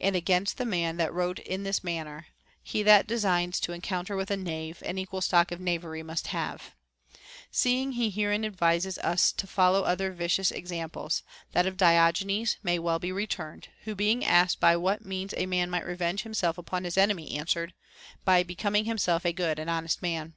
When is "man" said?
0.66-0.96, 15.46-15.70, 20.02-20.34